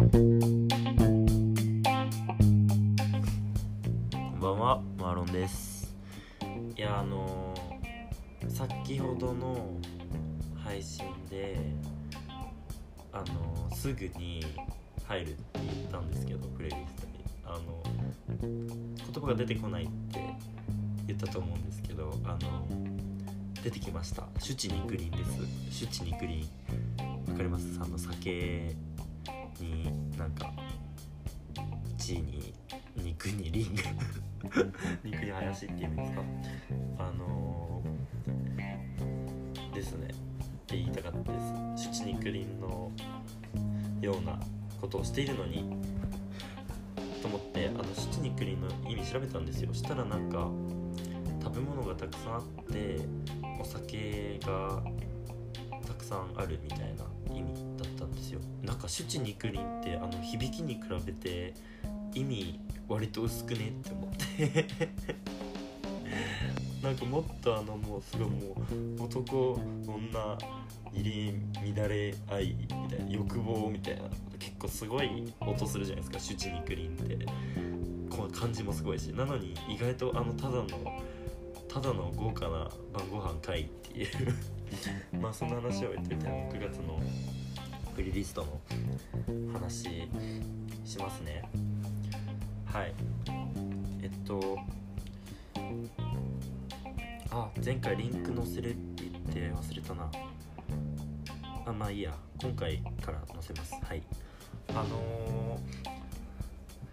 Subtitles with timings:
[0.00, 0.10] こん
[4.40, 5.94] ばんはマーロンです。
[6.74, 9.76] いやあのー先ほどの
[10.64, 11.58] 配信で
[13.12, 14.42] あのーすぐに
[15.06, 17.12] 入るって言ったんですけどプレイリストに。
[17.44, 17.82] あの
[18.32, 20.24] 言葉が出てこないって
[21.08, 22.66] 言ったと思うんですけどあの
[23.62, 24.26] 出てきました。
[24.38, 25.32] シュチニクリンです。
[25.70, 26.48] シュチニクリン。
[27.30, 27.78] わかります？
[27.82, 28.74] あの酒
[29.60, 30.52] になんか
[31.96, 32.54] 地に
[32.96, 33.82] 肉にリング。
[35.04, 36.22] 肉に林っていう意味ですか？
[36.98, 40.08] あのーですね。
[40.08, 40.10] っ
[40.66, 41.38] て言いたかったで
[41.76, 41.84] す。
[41.84, 42.90] シュチニクリンの
[44.00, 44.38] ような
[44.80, 45.64] ことをしているのに。
[47.20, 49.74] と思ってあのシュチニクリンの意味調べたんですよ。
[49.74, 50.48] したらなんか
[51.42, 52.42] 食べ物がたくさんあっ
[52.72, 52.98] て
[53.60, 54.82] お酒が
[55.86, 57.04] たくさんあるみたいな
[57.36, 57.69] 意味。
[58.30, 58.40] ですよ。
[58.62, 61.54] なんかシュチニクリンってあの響きに比べて
[62.14, 64.66] 意味割と薄くねって思って。
[66.82, 68.54] なんかもっとあのもうすごいも
[68.98, 70.38] う男女
[70.92, 71.34] 入り
[71.74, 74.04] 乱れ愛みたいな欲望みたいな
[74.38, 77.26] 結構すごい音するじゃないですかシュチニクリンって。
[78.10, 79.12] この感じもすごいし。
[79.12, 80.66] なのに意外とあのただの
[81.68, 84.08] ただの豪華な晩ご飯会っていう。
[85.20, 87.00] まあその話を置いといてあの9月の
[87.94, 88.60] プレイリストの
[89.52, 90.08] 話
[90.84, 91.42] しますね。
[92.64, 92.94] はい。
[94.02, 94.58] えっと
[97.30, 100.10] あ前回リンク載せるって言って忘れたな。
[101.66, 102.14] あまあいいや。
[102.40, 103.74] 今回から載せます。
[103.84, 104.02] はい。
[104.68, 105.58] あの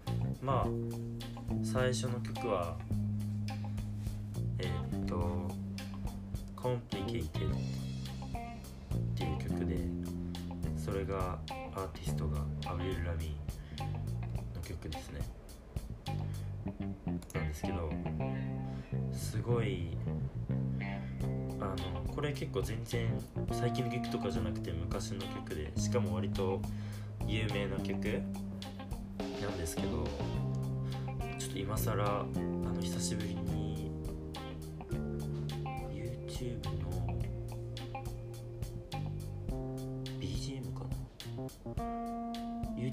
[0.06, 0.66] ー、まあ
[1.64, 2.76] 最初の曲は
[4.58, 5.48] えーっと
[6.56, 7.54] 「Complicated」
[10.98, 11.38] れが
[11.74, 15.20] アーティストがアブリル・ラビーンの曲ですね。
[17.34, 17.90] なんですけど
[19.12, 19.96] すごい
[21.60, 23.08] あのこれ結構全然
[23.52, 26.60] 最近の曲とかじゃなくて昔の曲でしかも割と
[27.26, 28.22] 有名な曲
[29.40, 30.04] なんですけど
[31.38, 33.90] ちょっと今更あの久しぶりに
[35.90, 36.77] YouTube の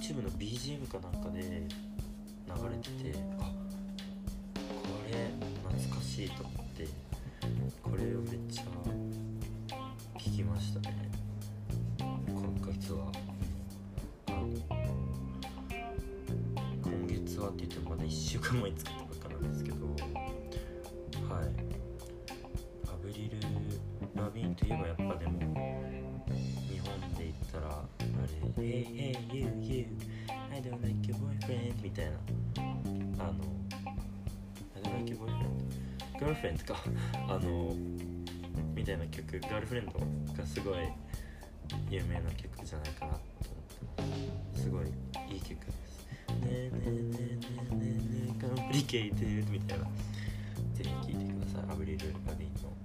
[0.06, 3.52] YouTube の BGM かなんかで流れててあ
[4.62, 4.70] こ
[5.10, 5.32] れ
[5.68, 6.88] 懐かしいと思って
[7.82, 8.64] これをめっちゃ
[10.20, 11.10] 聞きましたね。
[11.98, 13.12] 今月は。
[14.28, 14.48] あの
[16.84, 21.46] 今月はって言ってもまだ1週間前に作ったばっかなんですけどはい。
[22.88, 23.40] アブリル・
[24.14, 25.45] ラビーンといえばやっぱでも
[36.36, 36.84] ルフレンドか。
[37.30, 37.76] あの
[38.76, 39.40] みたいな曲。
[39.40, 39.92] ガールフレンド
[40.38, 40.76] がすごい
[41.90, 43.20] 有名な曲じゃないかなと
[43.98, 44.60] 思って。
[44.60, 44.86] すごい
[45.34, 45.96] いい曲です。
[46.30, 47.40] ねえねえねえね
[47.72, 49.86] えねえねえ Complicated みたいな
[50.74, 52.76] ぜひ聴いてくださいアヴリル・ラヴィーンの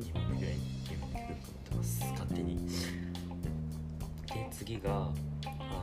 [0.00, 0.60] 2番目ぐらいに
[0.90, 2.68] 有名な曲だと思ってます勝手に
[4.26, 5.12] で次があ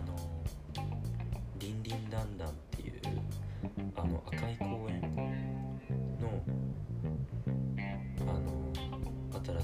[0.08, 0.44] の
[1.60, 2.54] 「リンリンランラン」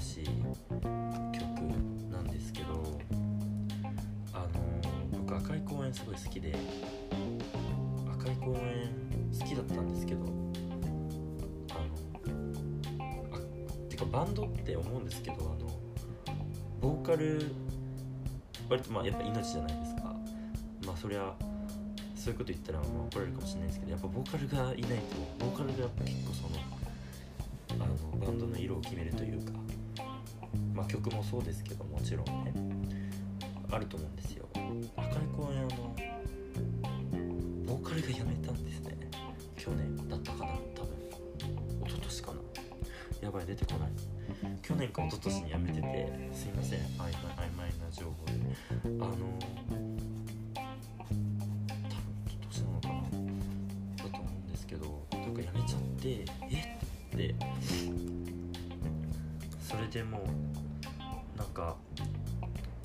[0.00, 0.32] しい曲
[2.10, 3.00] なんですけど
[4.32, 6.54] あの僕赤い公園すごい好きで
[8.20, 8.92] 赤い公園
[9.36, 10.26] 好きだったんですけどあ
[12.28, 12.36] の
[13.32, 13.38] あ
[13.88, 15.68] てかバンドって思うんですけどあの
[16.80, 17.50] ボーカル
[18.68, 20.14] 割とまあやっぱ命じゃないですか。
[20.86, 21.34] まあそりゃ
[22.14, 26.78] そういうこと言ったらまあ怒られるかもしれないですけどやっぱボーカルがいないとボーカルがやっぱ結構その
[27.84, 29.52] あのバンドの色を決めるというか
[30.78, 32.52] まあ曲もそうですけどもちろんね
[33.68, 34.46] あると思うんですよ。
[34.96, 35.68] 赤い公園あの
[37.66, 38.96] ボーカルが辞めたんですね。
[39.56, 40.94] 去年だったかな多分。
[41.84, 42.38] 一昨年かな。
[43.22, 43.88] やばい出てこない。
[44.62, 48.32] 去年か一昨年に辞めててすいません曖昧曖昧な情報で。
[48.84, 49.26] あの多分
[52.24, 52.94] 一昨年なのかな。
[53.96, 56.78] だと思うんですけどなんか辞めちゃってえ
[57.14, 58.38] って思って。
[59.60, 60.22] それでもう
[61.58, 61.74] か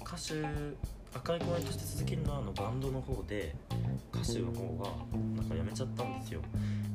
[0.02, 0.42] 歌手
[1.16, 3.56] 赤い公園として続けるのはあのバンドの方で
[4.12, 4.90] 歌手の方が
[5.36, 6.42] なんか辞めちゃったんですよ。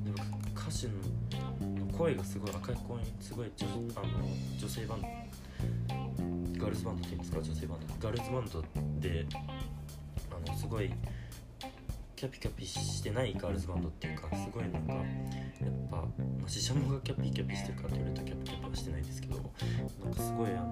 [0.04, 4.08] で僕歌手の声がすごい赤い公園すごい女あの
[4.58, 5.06] 女性バンド
[6.60, 7.40] ガールズバンドっていうんですか？
[7.40, 7.86] 女性バンド。
[8.08, 8.62] ガールズバンド
[9.00, 9.26] で
[10.46, 10.92] あのすごい
[12.16, 15.04] キャピキャピしてないガールズバンドっていうかすごいなんかやっ
[15.88, 16.02] ぱ、ま
[16.44, 20.67] あ、シシャモがキャピキャピしてるかって言われるとキャピキャピはしてないですけどなんかすごいあの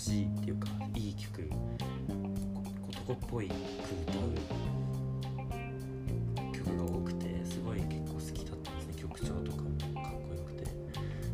[0.00, 1.50] しいっていうかいい曲
[2.88, 3.58] 男っぽい曲
[4.08, 4.22] 歌う
[6.52, 9.68] 曲が多くてすごい結構好きだったんですね曲調とかも。
[10.02, 10.64] かっこよくて。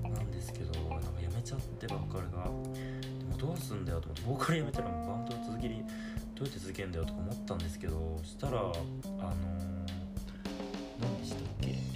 [0.09, 5.85] なんですけどなんかやめちゃってボーカルがでもどうすんだよと思ってボーカルやめたらバンド続きに
[6.35, 8.75] どうやって続けんだよとか思ったんですけどそしたらあのー、
[11.01, 11.96] 何でしたっけ？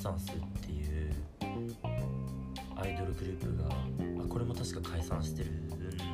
[0.00, 1.14] イドルネッサンスっていう
[2.74, 3.68] アイドルグループが
[4.24, 5.68] あこれも確か解散してるん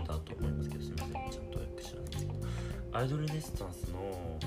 [0.04, 4.38] だと思いますけどすみませんちゃんとよく知らないんですけどアイドルネッサンスの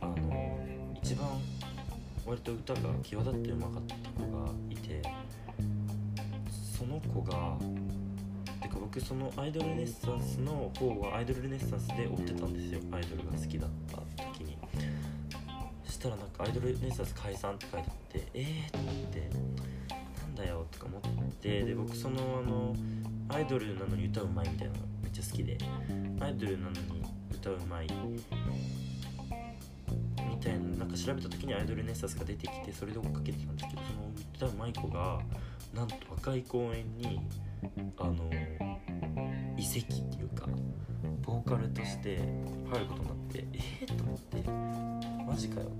[0.00, 1.28] あの一番
[2.26, 5.02] 割と歌が際立ってうまかった子がいて
[6.76, 7.56] その子が
[8.60, 14.01] てか僕そのアイドルレネッサンスの方はアイドルレネッサンスで追ってたんですよアイドルが好きだった。
[16.42, 19.30] アイドルレネッサンス解散って書いてあってえーと思って
[20.20, 22.74] なんだよとか思ってで僕そのあの
[23.28, 25.56] アイドルなのに歌うまいみたいなのめっちゃ好きで
[26.20, 27.86] アイドルなのに歌うまい
[30.28, 35.20] みたいななんか調べた時にアイドルネッサスが出てきてそれで追っかけてきたんですけどその歌うまい子が
[35.72, 37.20] なんと赤い公園に
[37.98, 38.28] あの
[39.56, 40.48] 遺跡っていうか
[41.22, 42.18] ボーカルとして
[42.68, 44.50] 入ることになってええー、と思って
[45.24, 45.70] マジかよ。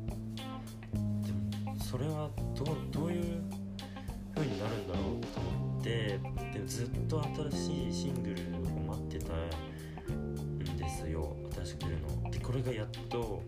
[1.93, 3.43] それはどうどういう
[4.35, 6.19] 風になるんだろうと思って
[6.59, 7.23] でずっと
[7.53, 12.31] 新しいシングルを待ってたんですよ新しく出るの。
[12.31, 13.43] でこれがやっと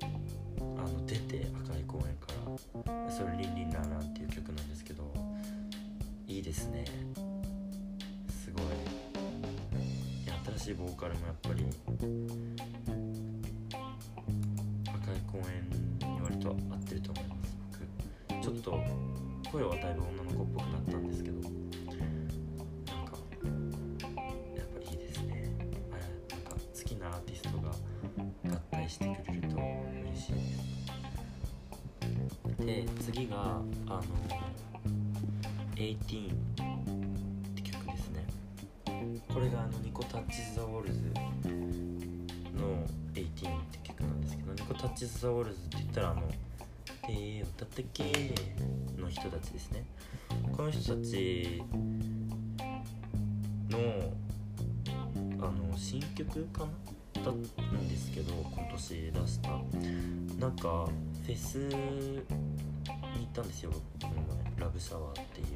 [0.00, 2.32] あの出て赤い公園か
[2.86, 3.10] ら。
[3.10, 5.12] それ「リンリンランラン」っていう曲なんですけど
[6.26, 6.86] いいですね。
[8.30, 8.64] すごい。
[8.64, 8.68] い
[10.56, 11.66] 新しいボーカルもやっぱり
[14.86, 15.68] 赤い公園
[16.16, 17.43] に割と合ってると思います。
[18.44, 18.78] ちょっと
[19.50, 21.52] 声はだいぶ女の子っぽくなったんですけどなん
[23.06, 23.16] か
[24.54, 25.50] やっぱりいいですね
[25.90, 25.94] あ
[26.30, 27.70] なんか好きなアーティストが
[28.54, 30.40] 合体してくれると嬉しいで
[32.58, 32.66] す。
[32.66, 34.02] で次があの
[35.74, 36.34] 「18」っ
[37.54, 38.26] て曲ですね。
[39.32, 41.00] これがあのニコタッチ・ザ・ウォールズ
[42.60, 46.28] の「18」って曲なんですけどニコタッチ・ザ・ウォールズって言ったらあの
[47.12, 48.04] 「歌ったっけ?」
[49.00, 49.84] の人たちですね。
[50.56, 51.62] この人たち
[53.70, 53.78] の
[55.44, 56.70] あの新曲かな？
[57.24, 59.50] だったんですけど今年出した。
[60.38, 60.88] なんか
[61.24, 64.60] フェスに行ったんですよこの前。
[64.60, 65.46] ラブシャワーっていう。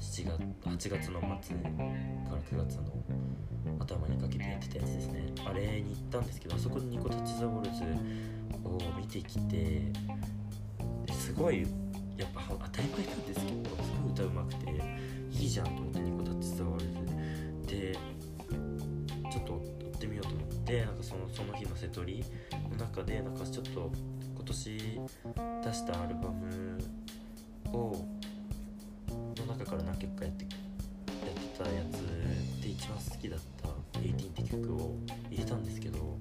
[0.00, 1.70] 7月8月の末から
[2.42, 2.82] 9月の
[3.78, 5.32] 頭にかけてやってたやつですね。
[5.46, 7.82] あれに行ったんですけどあそこにニコタッチ・ザ・ウォルズ
[8.64, 9.92] を見てきて
[11.40, 11.62] ごい
[12.18, 14.82] やっぱ当たり前なんですけどすごい歌うまくて
[15.32, 17.98] いいじゃんと思ってニコタッチ・ザ・ワールズで
[19.32, 22.24] ちょっと追ってみようと思ってなんかそのその日の瀬取り
[22.70, 23.90] の中でなんかちょっと
[24.34, 25.00] 今年
[25.64, 26.78] 出したアルバム
[27.72, 28.04] を
[29.08, 33.68] の中から何曲かやってやってたやつで一番好きだった
[33.98, 34.96] 「18」って曲を
[35.30, 36.18] 入れたんですけど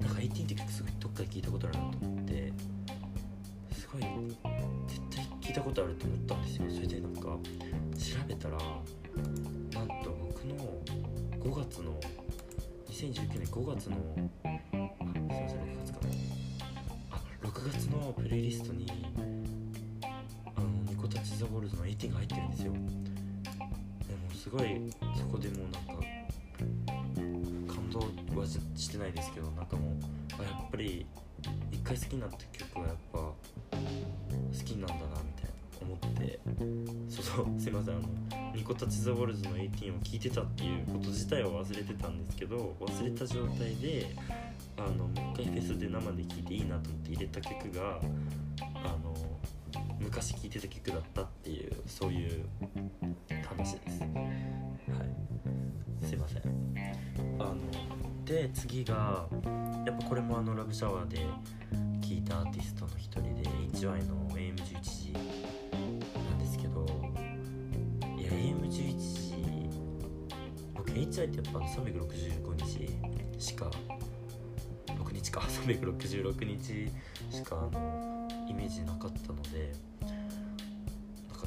[0.00, 2.52] なんか「18」って曲すごいどっかで聞いたことあるなと思って
[3.72, 4.51] すごい
[5.62, 6.64] たことあると思ったんですよ。
[6.68, 7.38] それでなんか調
[8.26, 10.56] べたらなんと僕の
[11.38, 12.00] 5月の
[12.90, 13.96] 2019年5月の
[14.44, 16.08] あすいません6月かな。
[17.12, 18.86] あ6月のプレイリストに
[20.56, 22.72] あのニコタチ・ザ・ボールズの18が入ってるんですよ。
[22.72, 22.82] でも
[24.34, 26.02] すごいそこでもうなんか
[27.72, 28.00] 感動
[28.40, 29.94] はしてないですけどなんかもう
[30.40, 31.06] あやっぱり
[31.70, 33.34] 一回好きになった曲はやっぱ好
[34.64, 35.21] きなんだな
[36.06, 36.40] って
[37.08, 38.08] そうそう すいませんあの
[38.54, 44.14] ニコタチ・ザ・ウォルズの18を聴いてたっていうこと自体は忘れてたんですけど忘れた状態で
[44.76, 48.00] あのもう一回フェスで生で聴いていいなと思って入れた曲が
[48.74, 49.14] あの
[50.00, 52.44] 昔聴いてた曲だったっていうそういう
[53.46, 54.00] 話です。
[54.00, 54.10] はい。
[56.06, 56.42] すいません。
[57.38, 57.56] あの
[58.24, 59.26] で次が
[59.86, 61.18] やっぱこれもあのラブシャワーで
[62.00, 63.42] 聴いたアーティストの一人で
[63.78, 64.31] HY の
[71.12, 73.70] 僕 HY ってやっぱ365日しか
[74.86, 75.40] 6日か。
[75.66, 76.90] 366日
[77.30, 81.46] しかあのイメージなかったのでなんか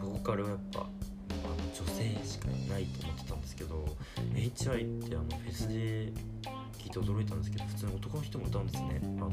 [0.00, 3.84] ボーカルはやっぱあの性しかないと思ってたんですけど
[4.34, 5.74] HI ってあのフェスで
[6.78, 9.00] 聞いて驚いたんですけど普通に男の人も歌うんですね。
[9.02, 9.32] あの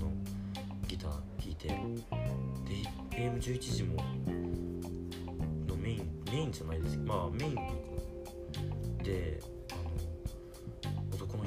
[0.87, 1.67] ギター弾いて。
[1.67, 1.75] で
[3.17, 3.95] AM11 時も
[5.67, 6.97] のメインメインじゃないです。
[6.97, 9.54] けどまあメインで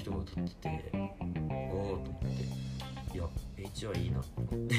[0.08, 0.68] 人が歌って。
[0.68, 3.16] ておおと思って。
[3.16, 3.24] いや
[3.58, 4.74] HI いいなと思って。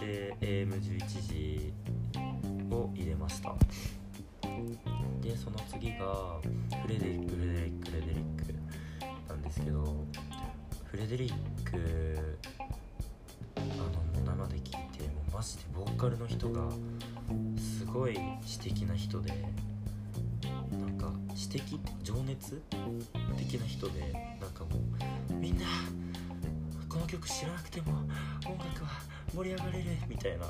[0.04, 1.72] で AM11 時
[2.70, 3.54] を入れました。
[5.20, 6.40] でその次が
[6.82, 10.04] フレデリックフレデリックフレデリックなんですけど
[10.84, 11.32] フレデリッ
[11.64, 12.38] ク
[13.56, 16.68] あの生で聴いてもうマジでボーカルの人が
[17.56, 19.32] すごい詩的な人で
[21.42, 22.62] なんか詩的情熱？
[23.36, 24.00] 的な人で
[24.40, 24.70] なんかも
[25.30, 25.64] うみんな
[26.88, 27.92] この曲知らなくても
[28.46, 29.00] 音楽は
[29.34, 30.46] 盛り上がれるみたいな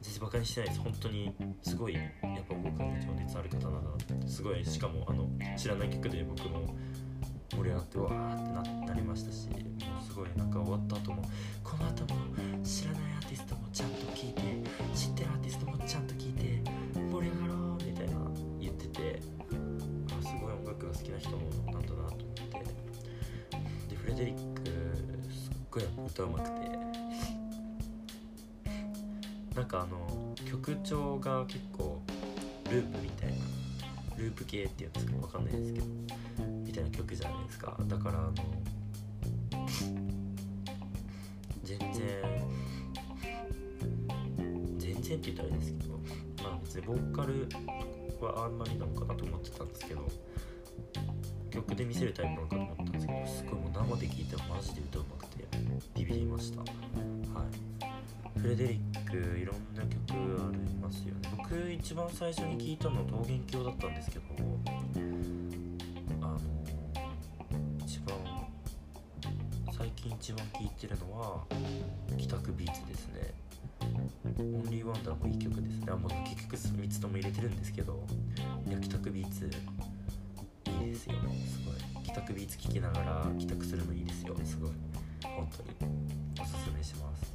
[0.00, 0.80] 全然バカにしてないです。
[0.80, 2.04] 本当にすごいやっ
[2.48, 6.74] ぱ僕は情熱ある方だなってすごいしかもあの知らない曲で僕も
[7.50, 11.22] 盛り上がってわーってななりましたしもうすごいなんか終わった後も
[11.62, 12.20] この後も
[12.64, 14.42] 知らないアーティストもちゃんと聴いて
[14.94, 16.62] 知ってるアーティストもちゃんと聴いて
[17.10, 18.12] 盛り上がろうみたいな
[18.60, 19.20] 言ってて
[20.82, 22.22] すごい音楽が好きな人なんだなと思って。
[23.88, 24.62] でフレデリック
[25.30, 26.52] すっごい歌うまくて。
[29.54, 32.02] なんかあの曲調が結構
[32.70, 33.34] ループみたいな。
[34.16, 35.86] ループ系っていうんですかわかんないですけど。
[36.64, 37.76] みたいな曲じゃないですか。
[37.86, 38.32] だからあの
[41.64, 41.88] 全然
[44.78, 45.92] 全然って言ったらあれですけど。
[46.42, 47.48] まあ別にボーカル
[48.20, 50.08] はあんまりなのかなと思ってたんですけど。
[51.52, 55.44] 曲で見せるタイプなのかと思ったんですけどすごいもう生で聴いてもマジで歌うまくて
[55.94, 56.60] ビビりました。
[56.60, 56.72] はい。
[58.38, 59.92] フレデリックいろんな曲
[60.42, 61.30] ありますよね。
[61.36, 64.24] 僕一番最初に聴いたのは桃源郷だったんですけど
[66.20, 66.38] あの
[67.84, 68.16] 一番
[69.76, 71.44] 最近一番聴いてるのは
[72.16, 73.34] 帰宅ビーツですね。
[74.38, 75.86] オンリーワンダーもいい曲ですね。
[75.90, 78.02] あもう結局3つとも入れてるんですけど
[78.66, 79.50] いや帰宅ビーツ
[80.92, 81.14] ですよ。
[81.46, 82.04] すごい。
[82.04, 84.36] 帰宅ビーツ聴きながら帰宅するのいいですよ。
[84.44, 84.70] すごい。
[85.22, 85.92] 本当に
[86.40, 87.32] おすすめします。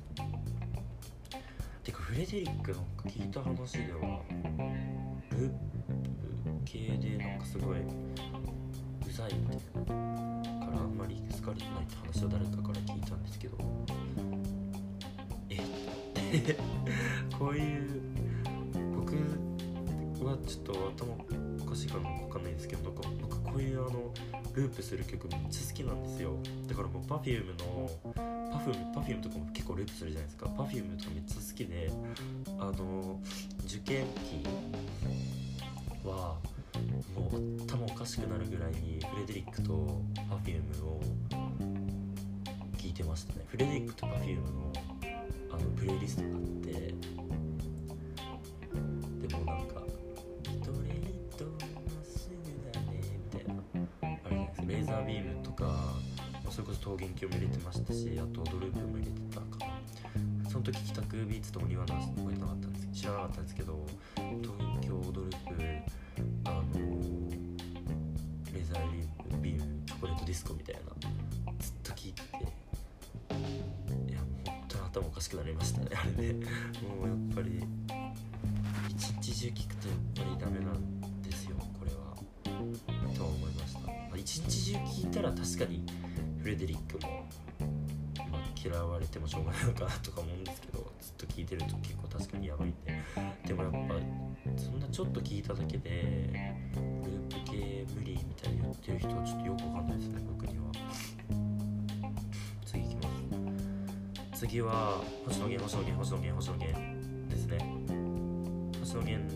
[1.84, 4.22] てかフレデリックなんか聞いた話では
[5.32, 5.56] ループ
[6.66, 7.84] 系でなんかすごいう
[9.12, 9.94] ざいみたいな
[10.66, 13.58] からあんまり好かれてないって話を誰かから聞いたんですけど。
[15.50, 15.58] え
[17.40, 18.02] こういう
[18.94, 19.16] 僕
[20.26, 21.37] はちょっと頭
[21.78, 24.12] しいかなわかんないですけどなんか僕こういうあの
[24.54, 26.36] ループする曲めっちゃ好きなんですよ。
[26.68, 30.48] だからもう Perfume の Perfume とかも結構ループするじゃないですか。
[30.48, 31.92] Perfume とかめっちゃ好きで
[32.60, 33.20] あの
[33.66, 34.44] 受験期
[36.08, 36.38] は
[37.16, 40.02] もう頭おかしくなるぐらいにフレデリックと
[40.44, 41.00] Perfume を
[42.78, 43.46] 聴いてましたね。
[43.48, 44.74] フレデリックと Perfume の
[45.52, 46.94] あのプレイリストがあって
[56.88, 59.78] まあそれこそ桃源郷も入れてましたしあとドループも入れてたかな。
[60.50, 63.86] その時帰宅ビーツとも言わな覚えてなかったんです知らなかったんですけど
[64.18, 65.38] 桃源郷ドループ
[66.46, 66.64] あの
[68.54, 70.82] レザーザービームチョコレートディスコみたいな
[71.60, 72.28] ずっと聴いてて
[74.10, 76.40] いや本当に頭おかしくなりましたねあれでも
[77.04, 77.64] うやっぱり
[78.90, 81.98] 一日中聴くとやっぱりダメなんですよこれは。
[83.16, 85.84] とは思いました、まあ、一日中聴いたら確かに
[86.48, 87.26] レデリックも、
[88.32, 93.04] まあ、嫌われてもしょうがないのかなとか思うんですけどずっと聴いてると結構確かにやばいんで。
[93.46, 93.78] でもやっぱ
[94.62, 96.32] そんなちょっと聞いただけで
[97.04, 100.72] ループ系無理みたいに言ってる人はちょっとよくわかんないですね僕には。
[102.66, 103.04] 次いきま
[104.34, 104.40] す。
[104.40, 107.58] 次は星野源星野源星野源星野源ですね。
[108.80, 109.36] 星野源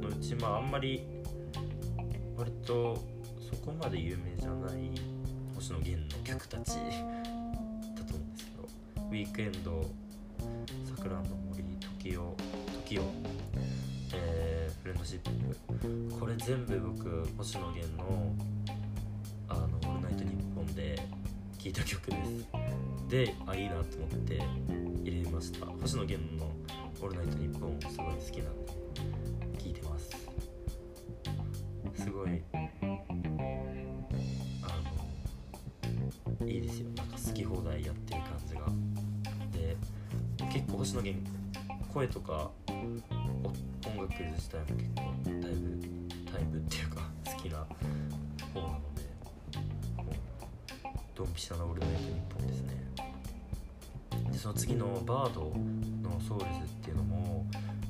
[0.00, 1.04] のうちまああんまり
[2.36, 2.96] 割と
[3.38, 5.13] そこまで有名じゃない
[5.54, 8.68] 星野源の曲たちだと思うんですけど
[9.08, 9.84] ウィークエンド
[10.96, 11.62] 桜の森
[12.00, 12.36] 時を
[12.86, 13.02] 時を
[14.14, 18.34] えーフレンドシップこれ全部僕星野源の
[19.48, 20.96] 「あのオールナイトニッポン」で
[21.58, 22.46] 聴いた曲です。
[23.08, 24.42] であいいなと思って
[25.04, 25.66] 入れました。
[25.66, 26.50] 星野源の
[27.00, 28.83] 「オールナイトニッポン」すごい好きなんで。
[36.46, 36.88] いいですよ。
[36.96, 38.60] なんか好き放題やってる感じが。
[39.52, 39.76] で
[40.52, 41.30] 結構星野源
[41.92, 43.02] 声とか音
[44.00, 45.02] 楽自体も結構
[45.40, 45.78] だいぶ
[46.32, 47.58] タイプっていうか好きな
[48.52, 49.02] 方なので
[51.14, 52.74] ドンピシャな「オールナイトニッポン」ですね。
[54.32, 55.52] でその次の「バード
[56.02, 57.46] のソウルズ」っていうのも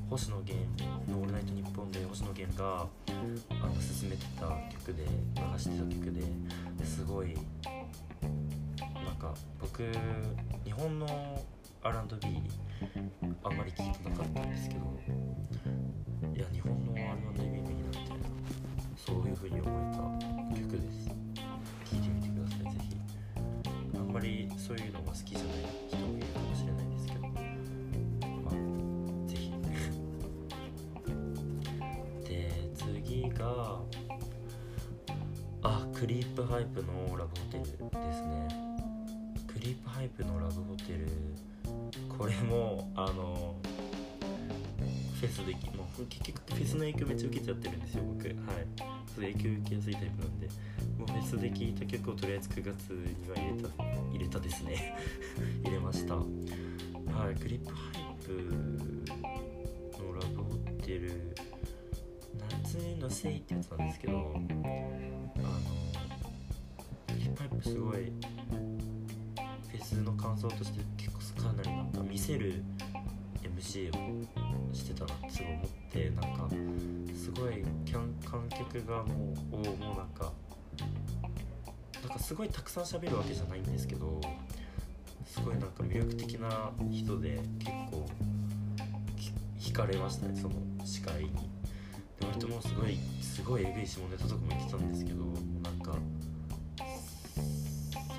[0.09, 2.87] 星野源の「オールナイトニッポン」で星野源が
[3.49, 7.35] あの進めてた曲で流してた曲ですごい
[9.77, 9.83] 僕
[10.63, 11.05] 日本の
[11.83, 12.41] R&B
[13.43, 14.79] あんまり聞いてなかったんですけど
[16.33, 18.15] いや日本の R&B もいいなみたいな
[18.95, 21.09] そういう風に思えた曲です。
[21.09, 22.95] 聴いてみてくださいぜひ。
[23.97, 25.57] あんまりそういうのが好きじゃない
[25.89, 28.53] 人もいるかもしれないですけどまあ
[29.27, 29.51] ぜひ。
[32.23, 33.81] で次が
[35.63, 38.64] あクリープハイプのラブホテルですね。
[39.95, 41.07] ハイプのラブホテル。
[42.09, 43.55] これもあの
[45.21, 48.27] フェスできもう結局フェスの影響めっちゃ受けちゃってるんですよ僕。
[48.27, 48.35] はい。
[49.15, 50.47] そう影響受けやすいタイプなんで。
[50.99, 53.69] もうフェスで聴いた曲をとりあえず9月には入れた
[54.11, 54.97] 入れたですね。
[55.63, 56.15] 入れました。
[56.15, 57.35] はい。
[57.39, 58.31] クリープハイプ
[60.03, 61.33] のラブホテル。
[62.49, 64.47] 夏のせいってやつなんですけどあの
[67.07, 68.11] クリップハイプすごい
[69.85, 72.63] スの感想として結構かなりなんか見せる
[73.43, 76.49] MC をしてたなってすごい思ってなんか
[77.15, 80.33] すごい観客がもうおもうなんか
[82.01, 84.19] なんかすごいたくさん喋るわけじゃないんですけど
[85.27, 88.07] すごいなんか魅力的な人で結構
[89.59, 91.29] 惹かれましたねその司会に。
[92.19, 95.25] で割ともすごいすごいえぐい下ネタとかも言ってたんですけど
[95.61, 95.95] なんか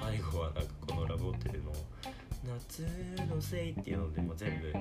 [0.05, 0.76] 最後はなんか
[1.17, 1.73] ラブホテルの
[2.45, 2.87] 「夏
[3.27, 4.73] のせい」っていうのでもう全部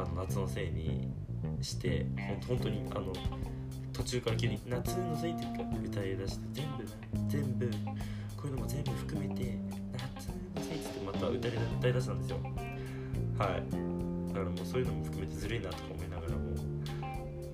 [0.02, 1.12] の夏のせいに
[1.60, 3.12] してほん本当にあの
[3.92, 5.46] 途中から急に「夏のせい」って
[5.84, 6.86] 歌い出して全部
[7.28, 7.70] 全部
[8.36, 9.58] こういうのも全部含めて
[9.92, 12.36] 「夏のせい」っつってまた歌い歌い出したんですよ。
[13.38, 14.32] はい。
[14.32, 16.52] だからもうそういうのも含めてずるいなとか思いながらも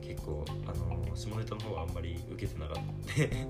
[0.03, 3.31] 結構あの下ネタの方はあんまり受けてなかったんで。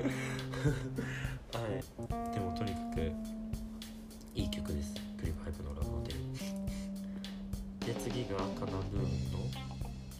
[1.53, 2.33] はい。
[2.33, 3.38] でもとにかく
[7.88, 9.38] で次がカナブーンの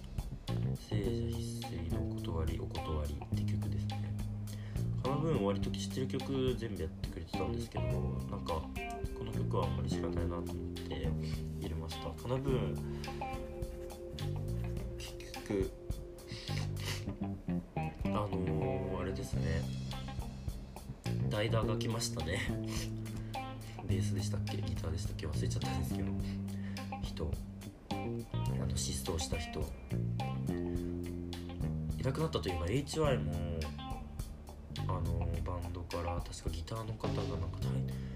[0.89, 4.15] 「聖者必須のお断りお断り」って曲ですね。
[5.03, 8.55] カナブーン割と知ってる曲全部やってくれてたんですけどなんか
[9.19, 11.11] この曲はあんまり知らないなと思って
[11.61, 12.09] 入れました。
[12.23, 13.03] カナブーン
[14.97, 15.71] 結局
[18.07, 19.61] あのー、あれですね。
[21.29, 22.39] 代打が来ましたね。
[23.87, 24.57] ベースでしたっけ？
[24.57, 25.27] ギターでしたっけ？
[25.27, 26.13] 忘れちゃったんですけど。
[27.03, 27.31] 人。
[28.93, 29.61] 失踪した人。
[31.99, 33.33] いなくなったといえば HY も
[34.89, 37.59] あのバンドから確かギターの方がなんか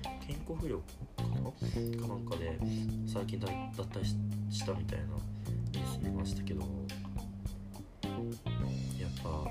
[0.03, 0.85] 大健康不良か
[1.35, 1.51] な？
[2.01, 2.59] かなんかで
[3.07, 5.05] 最近脱退したみたいな
[5.73, 6.63] ニュース見ましたけど。
[8.99, 9.51] やっぱ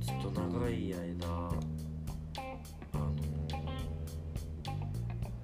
[0.00, 3.12] ずっと長い間あの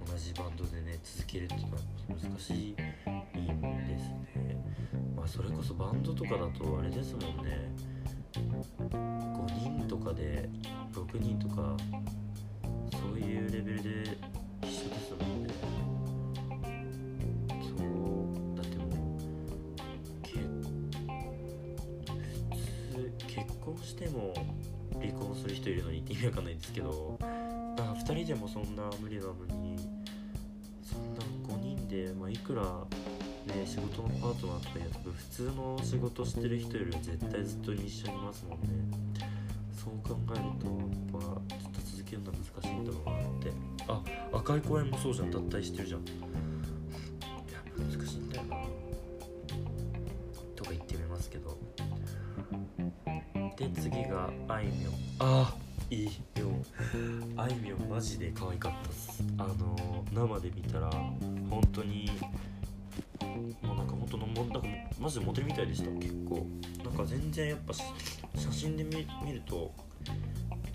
[0.07, 2.83] 同じバンドでね続けるっていうのは難しいで
[3.99, 4.44] すね。
[5.25, 7.75] あそれこそバンドとかだとあれですもんね。
[8.35, 10.51] 5人とかで
[10.93, 11.75] 6人とか
[12.93, 14.19] そういうレベルで
[14.63, 15.55] 一緒ですもんね。
[17.49, 18.85] そうだっても
[19.17, 19.19] う
[20.23, 20.41] け
[22.55, 24.35] 普通結婚しても
[25.01, 27.27] 離婚する人いるのにって意味わかんないんですけどな
[27.73, 29.79] んか2人でもそんな無理なのに
[30.83, 32.63] そんな5人で、まあ、いくら
[33.47, 38.69] ね仕事のパートナーとかや多分普通の仕事してる人よりは絶対ずっと一緒にいますもんね。
[39.73, 43.53] そう考えるとやっぱずっと続けるのは難しいんだろうなって。
[43.87, 44.03] あ
[44.39, 45.31] 赤い公園もそうじゃん。
[45.31, 46.01] 脱退してるじゃん。
[46.01, 46.05] い
[47.53, 48.57] や難しいんだよな。
[50.57, 51.59] とか言ってみますけど。
[53.57, 54.95] で次があいみょん。
[55.21, 55.55] あ
[55.91, 56.11] いいよ。
[57.37, 59.23] あいみょんマジで可愛かったっす。
[59.37, 62.11] あの生で見たら本当に
[63.63, 64.69] もうなんか本当のもなんか
[64.99, 65.91] マジでモテみたいでした。
[65.91, 66.47] 結構。
[66.85, 67.73] なんか全然やっぱ
[68.39, 69.73] 写真で見ると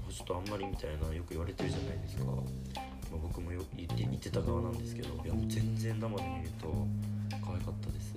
[0.09, 2.35] ちょっとあんまりみたいなよく言われてるじゃないですか、まあ、
[3.21, 6.87] 僕もよ言って言ってた側なんですけどいやもう全然生で見ると
[7.45, 8.15] 可愛かったです。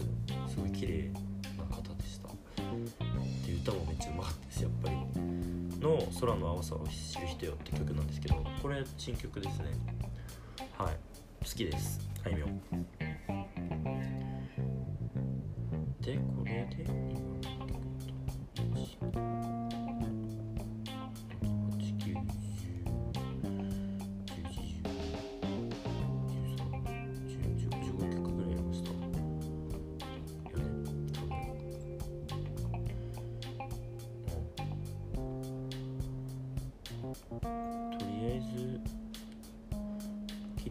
[0.48, 1.11] すごい綺麗
[1.57, 2.28] な方でした。
[3.46, 4.96] で歌もめっちゃうまかったですやっぱり。
[5.83, 9.72] の「空の青さを知る人よ」って曲なんですけどこれ新曲ですね。
[10.78, 10.96] はい。
[11.44, 12.00] 好きです。
[12.24, 12.62] あいみょん。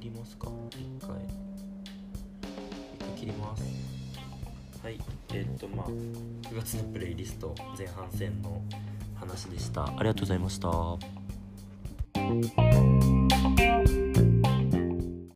[0.01, 0.49] りますか？
[0.71, 1.15] 一回。
[2.93, 3.63] 一回切ります。
[4.83, 4.99] はい。
[5.33, 8.61] えーっとまあ9月のプレイリスト前半戦の
[9.15, 9.85] 話でした。
[9.85, 10.67] ありがとうございました。